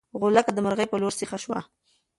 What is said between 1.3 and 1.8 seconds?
شوه.